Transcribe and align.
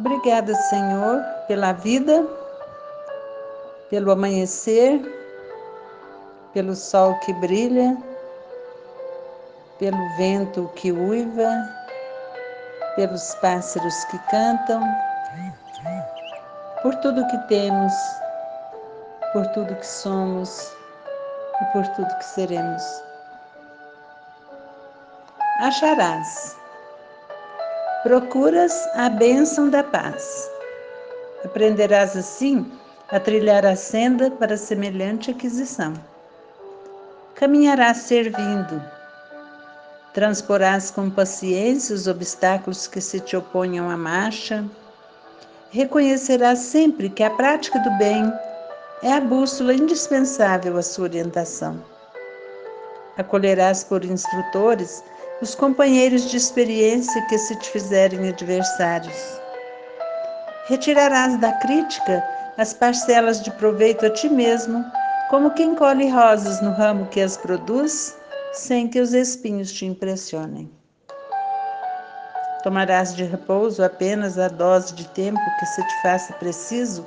Obrigada, 0.00 0.54
Senhor, 0.54 1.22
pela 1.46 1.74
vida, 1.74 2.26
pelo 3.90 4.10
amanhecer, 4.10 4.98
pelo 6.54 6.74
sol 6.74 7.18
que 7.20 7.34
brilha, 7.34 7.98
pelo 9.78 9.98
vento 10.16 10.70
que 10.74 10.90
uiva, 10.90 11.50
pelos 12.96 13.34
pássaros 13.42 13.94
que 14.06 14.18
cantam, 14.30 14.82
por 16.82 16.94
tudo 16.96 17.26
que 17.26 17.36
temos, 17.48 17.92
por 19.34 19.46
tudo 19.48 19.76
que 19.76 19.86
somos 19.86 20.72
e 21.60 21.64
por 21.74 21.86
tudo 21.88 22.16
que 22.16 22.24
seremos. 22.24 22.82
Acharás. 25.60 26.59
Procuras 28.02 28.72
a 28.94 29.10
bênção 29.10 29.68
da 29.68 29.84
paz. 29.84 30.50
Aprenderás 31.44 32.16
assim 32.16 32.64
a 33.10 33.20
trilhar 33.20 33.66
a 33.66 33.76
senda 33.76 34.30
para 34.30 34.56
semelhante 34.56 35.30
aquisição. 35.30 35.92
Caminharás 37.34 37.98
servindo. 37.98 38.82
Transporás 40.14 40.90
com 40.90 41.10
paciência 41.10 41.94
os 41.94 42.06
obstáculos 42.06 42.86
que 42.86 43.02
se 43.02 43.20
te 43.20 43.36
oponham 43.36 43.90
à 43.90 43.98
marcha. 43.98 44.64
Reconhecerás 45.70 46.60
sempre 46.60 47.10
que 47.10 47.22
a 47.22 47.28
prática 47.28 47.78
do 47.80 47.90
bem 47.98 48.32
é 49.02 49.12
a 49.12 49.20
bússola 49.20 49.74
indispensável 49.74 50.78
à 50.78 50.82
sua 50.82 51.04
orientação. 51.04 51.78
Acolherás 53.18 53.84
por 53.84 54.02
instrutores 54.06 55.04
os 55.42 55.54
companheiros 55.54 56.30
de 56.30 56.36
experiência 56.36 57.22
que 57.26 57.38
se 57.38 57.56
te 57.56 57.70
fizerem 57.70 58.28
adversários. 58.28 59.40
Retirarás 60.66 61.38
da 61.38 61.52
crítica 61.54 62.22
as 62.58 62.74
parcelas 62.74 63.42
de 63.42 63.50
proveito 63.52 64.04
a 64.04 64.10
ti 64.10 64.28
mesmo, 64.28 64.84
como 65.30 65.52
quem 65.52 65.74
colhe 65.74 66.10
rosas 66.10 66.60
no 66.60 66.72
ramo 66.72 67.06
que 67.06 67.20
as 67.20 67.36
produz, 67.36 68.16
sem 68.52 68.86
que 68.86 69.00
os 69.00 69.14
espinhos 69.14 69.72
te 69.72 69.86
impressionem. 69.86 70.70
Tomarás 72.62 73.14
de 73.14 73.24
repouso 73.24 73.82
apenas 73.82 74.38
a 74.38 74.48
dose 74.48 74.92
de 74.94 75.08
tempo 75.08 75.40
que 75.58 75.66
se 75.66 75.82
te 75.82 76.02
faça 76.02 76.34
preciso 76.34 77.06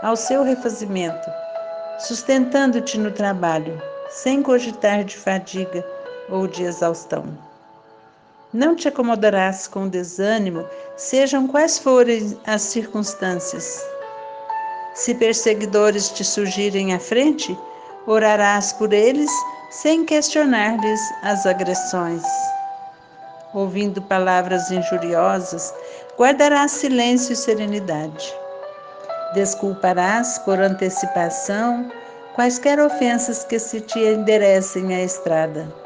ao 0.00 0.14
seu 0.14 0.44
refazimento, 0.44 1.28
sustentando-te 1.98 2.96
no 2.98 3.10
trabalho, 3.10 3.82
sem 4.08 4.40
cogitar 4.40 5.02
de 5.02 5.16
fadiga 5.16 5.84
ou 6.28 6.46
de 6.46 6.62
exaustão. 6.62 7.51
Não 8.52 8.76
te 8.76 8.86
acomodarás 8.86 9.66
com 9.66 9.88
desânimo, 9.88 10.66
sejam 10.94 11.48
quais 11.48 11.78
forem 11.78 12.38
as 12.46 12.60
circunstâncias. 12.60 13.82
Se 14.94 15.14
perseguidores 15.14 16.10
te 16.10 16.22
surgirem 16.22 16.92
à 16.92 16.98
frente, 16.98 17.58
orarás 18.06 18.74
por 18.74 18.92
eles 18.92 19.30
sem 19.70 20.04
questionar-lhes 20.04 21.00
as 21.22 21.46
agressões. 21.46 22.22
Ouvindo 23.54 24.02
palavras 24.02 24.70
injuriosas, 24.70 25.72
guardarás 26.18 26.72
silêncio 26.72 27.32
e 27.32 27.36
serenidade. 27.36 28.34
Desculparás 29.32 30.38
por 30.40 30.60
antecipação 30.60 31.90
quaisquer 32.34 32.78
ofensas 32.78 33.44
que 33.44 33.58
se 33.58 33.80
te 33.80 33.98
enderecem 33.98 34.94
à 34.94 35.02
estrada. 35.02 35.81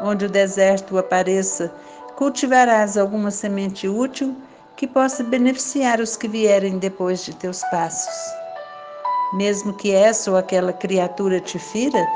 Onde 0.00 0.24
o 0.24 0.30
deserto 0.30 0.96
apareça, 0.96 1.72
cultivarás 2.16 2.96
alguma 2.96 3.30
semente 3.30 3.86
útil 3.86 4.36
que 4.76 4.86
possa 4.86 5.22
beneficiar 5.22 6.00
os 6.00 6.16
que 6.16 6.26
vierem 6.26 6.78
depois 6.78 7.24
de 7.24 7.34
teus 7.34 7.62
passos. 7.64 8.14
Mesmo 9.34 9.74
que 9.74 9.92
essa 9.92 10.30
ou 10.30 10.36
aquela 10.36 10.72
criatura 10.72 11.40
te 11.40 11.58
fira, 11.58 12.06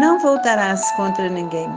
não 0.00 0.18
voltarás 0.18 0.90
contra 0.92 1.28
ninguém. 1.28 1.68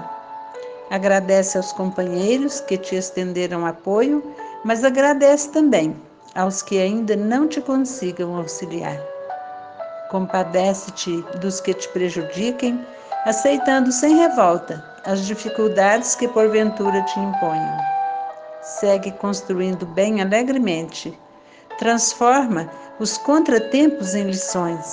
Agradece 0.89 1.57
aos 1.57 1.71
companheiros 1.71 2.59
que 2.61 2.77
te 2.77 2.95
estenderam 2.95 3.65
apoio, 3.65 4.23
mas 4.63 4.83
agradece 4.83 5.49
também 5.49 5.95
aos 6.35 6.61
que 6.61 6.77
ainda 6.79 7.15
não 7.15 7.47
te 7.47 7.61
consigam 7.61 8.35
auxiliar. 8.35 8.99
Compadece-te 10.11 11.21
dos 11.39 11.59
que 11.59 11.73
te 11.73 11.89
prejudiquem, 11.89 12.85
aceitando 13.25 13.91
sem 13.91 14.15
revolta 14.17 14.94
as 15.05 15.25
dificuldades 15.25 16.15
que 16.15 16.27
porventura 16.27 17.01
te 17.03 17.19
imponham. 17.19 17.77
Segue 18.61 19.11
construindo 19.11 19.85
bem 19.85 20.21
alegremente. 20.21 21.17
Transforma 21.77 22.69
os 22.99 23.17
contratempos 23.17 24.15
em 24.15 24.23
lições. 24.23 24.85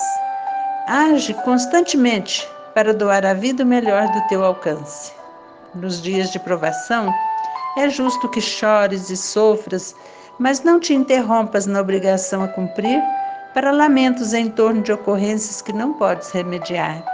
Age 0.87 1.33
constantemente 1.45 2.47
para 2.73 2.93
doar 2.93 3.25
a 3.25 3.33
vida 3.33 3.63
melhor 3.63 4.07
do 4.09 4.21
teu 4.27 4.43
alcance. 4.43 5.11
Nos 5.73 6.01
dias 6.01 6.31
de 6.31 6.39
provação, 6.39 7.11
é 7.77 7.89
justo 7.89 8.29
que 8.29 8.41
chores 8.41 9.09
e 9.09 9.17
sofras 9.17 9.95
mas 10.39 10.63
não 10.63 10.79
te 10.79 10.93
interrompas 10.93 11.65
na 11.65 11.79
obrigação 11.79 12.43
a 12.43 12.47
cumprir 12.47 13.01
para 13.53 13.71
lamentos 13.71 14.33
em 14.33 14.49
torno 14.49 14.81
de 14.81 14.91
ocorrências 14.91 15.61
que 15.61 15.71
não 15.71 15.93
podes 15.93 16.31
remediar. 16.31 17.12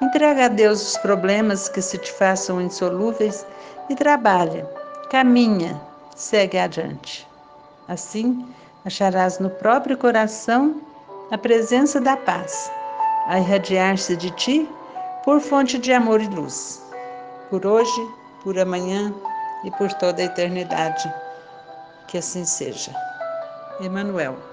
Entrega 0.00 0.44
a 0.44 0.48
Deus 0.48 0.80
os 0.80 0.96
problemas 0.98 1.68
que 1.68 1.82
se 1.82 1.98
te 1.98 2.12
façam 2.12 2.60
insolúveis 2.60 3.44
e 3.90 3.96
trabalha, 3.96 4.64
caminha, 5.10 5.80
segue 6.14 6.56
adiante. 6.56 7.26
Assim, 7.88 8.46
acharás 8.84 9.40
no 9.40 9.50
próprio 9.50 9.98
coração 9.98 10.80
a 11.32 11.36
presença 11.36 12.00
da 12.00 12.16
paz, 12.16 12.70
a 13.26 13.40
irradiar-se 13.40 14.16
de 14.16 14.30
ti 14.30 14.68
por 15.24 15.40
fonte 15.40 15.78
de 15.78 15.92
amor 15.92 16.20
e 16.20 16.28
luz, 16.28 16.80
por 17.50 17.66
hoje, 17.66 18.08
por 18.44 18.56
amanhã 18.56 19.12
e 19.64 19.70
por 19.72 19.92
toda 19.94 20.22
a 20.22 20.26
eternidade. 20.26 21.12
Que 22.06 22.18
assim 22.18 22.44
seja. 22.44 22.92
Emanuel. 23.80 24.48